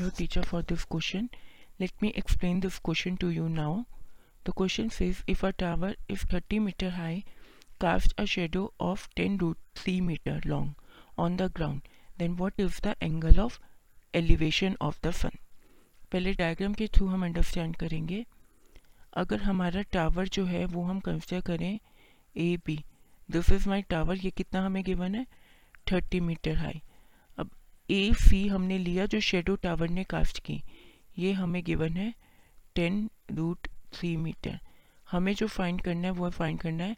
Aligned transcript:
your 0.00 0.10
teacher 0.10 0.42
for 0.42 0.62
this 0.62 0.84
question. 0.84 1.30
Let 1.78 2.02
me 2.02 2.12
explain 2.14 2.60
this 2.60 2.78
question 2.78 3.16
to 3.18 3.28
you 3.30 3.48
now. 3.48 3.86
The 4.44 4.52
question 4.52 4.90
says 4.90 5.22
if 5.26 5.42
a 5.42 5.52
tower 5.52 5.94
is 6.08 6.22
30 6.24 6.60
meter 6.60 6.90
high, 6.90 7.24
casts 7.80 8.14
a 8.16 8.26
shadow 8.26 8.72
of 8.80 9.08
10 9.16 9.38
root 9.38 9.58
3 9.74 10.00
meter 10.00 10.40
long 10.44 10.74
on 11.18 11.36
the 11.36 11.48
ground, 11.48 11.82
then 12.18 12.36
what 12.36 12.54
is 12.58 12.80
the 12.80 12.96
angle 13.02 13.40
of 13.40 13.60
elevation 14.14 14.76
of 14.80 15.00
the 15.02 15.12
sun? 15.12 15.38
पहले 16.12 16.32
diagram 16.34 16.72
के 16.74 16.86
through 16.94 17.06
हम 17.06 17.24
understand 17.24 17.76
करेंगे 17.76 18.24
अगर 19.22 19.42
हमारा 19.42 19.82
tower 19.92 20.28
जो 20.36 20.44
है 20.46 20.64
वो 20.72 20.82
हम 20.84 21.00
कंसिडर 21.00 21.40
करें 21.46 21.78
A 22.36 22.56
B 22.66 22.76
this 23.28 23.50
is 23.52 23.68
my 23.68 23.82
tower 23.90 24.16
ये 24.24 24.30
कितना 24.36 24.64
हमें 24.66 24.82
गिवन 24.84 25.14
है 25.14 25.26
thirty 25.92 26.20
metre 26.20 26.56
high 26.58 26.82
A 27.90 28.12
C 28.14 28.46
हमने 28.48 28.78
लिया 28.78 29.06
जो 29.06 29.20
शेडो 29.20 29.54
टावर 29.56 29.88
ने 29.88 30.04
कास्ट 30.04 30.38
की। 30.38 30.62
ये 31.18 31.32
हमें 31.32 31.62
गिवन 31.64 31.96
है 31.96 32.12
टेन 32.74 33.08
रूट 33.30 33.68
थ्री 33.92 34.16
मीटर 34.16 34.58
हमें 35.10 35.34
जो 35.34 35.46
फाइंड 35.46 35.80
करना 35.82 36.08
है, 36.08 36.10
वो 36.10 36.30
फाइंड 36.30 36.60
करना 36.60 36.84
है 36.84 36.96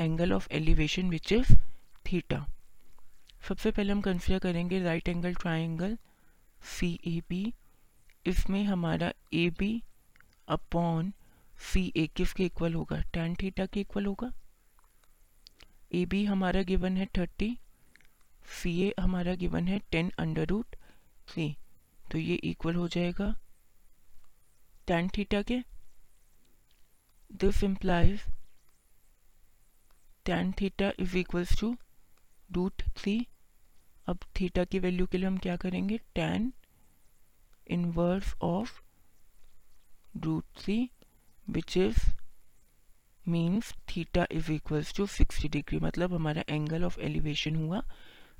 angle 0.00 0.32
of 0.32 0.48
elevation 0.52 1.10
which 1.10 1.32
is 1.32 1.54
theta 2.04 2.44
सबसे 3.48 3.70
पहले 3.70 3.92
हम 3.92 4.00
कंसिडर 4.00 4.38
करेंगे 4.38 4.82
right 4.82 5.08
angle 5.08 5.34
triangle 5.34 5.96
C 6.60 6.98
A 7.06 7.20
B 7.28 7.52
इसमें 8.26 8.62
हमारा 8.64 9.12
ए 9.34 9.48
बी 9.58 9.82
अपॉन 10.48 11.12
सी 11.72 11.92
ए 11.96 12.06
किसके 12.06 12.44
इक्वल 12.44 12.74
होगा? 12.74 13.00
टेन 13.12 13.34
थीटा 13.34 13.66
के 13.66 13.80
इक्वल 13.80 14.06
होगा। 14.06 14.30
ए 15.94 16.04
बी 16.06 16.24
हमारा 16.24 16.62
गिवन 16.62 16.96
है 16.96 17.06
थर्टी 17.18 17.56
सी 18.46 18.80
ए 18.82 18.92
हमारा 19.00 19.34
गिवन 19.34 19.68
है 19.68 19.78
टेन 19.92 20.10
अंडर 20.18 20.46
रूट 20.48 20.76
थ्री 21.28 21.46
तो 22.04 22.18
ये 22.18 22.34
इक्वल 22.44 22.74
हो 22.74 22.88
जाएगा 22.88 23.34
टेन 24.86 25.08
थीटा 25.16 25.42
के। 25.42 25.58
This 27.30 27.62
implies 27.64 28.26
tan 30.26 30.52
theta 30.60 30.90
is 30.98 31.16
equals 31.18 31.58
to 31.60 31.74
root 32.50 32.82
three 32.96 33.16
अब 34.08 34.18
थीटा 34.40 34.64
की 34.64 34.78
वैल्यू 34.78 35.06
के 35.06 35.18
लिए 35.18 35.26
हम 35.26 35.38
क्या 35.38 35.56
करेंगे? 35.56 35.98
tan 36.18 36.50
inverse 37.70 38.34
of 38.42 38.80
root 40.16 40.44
three 40.58 40.78
which 41.48 41.76
is 41.76 41.98
means 43.26 43.72
theta 43.90 44.26
is 44.32 44.50
equals 44.52 44.94
to 44.96 45.06
sixty 45.06 45.48
degree 45.48 45.78
मतलब 45.80 46.14
हमारा 46.14 46.42
एंगल 46.48 46.84
ऑफ़ 46.84 47.00
एलिवेशन 47.00 47.56
हुआ 47.56 47.82